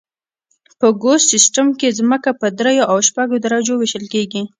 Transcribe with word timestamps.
په 0.79 0.87
ګوس 1.01 1.21
سیستم 1.31 1.67
کې 1.79 1.95
ځمکه 1.99 2.31
په 2.41 2.47
دریو 2.59 2.89
او 2.91 2.97
شپږو 3.07 3.37
درجو 3.45 3.73
ویشل 3.77 4.05
کیږي 4.13 4.41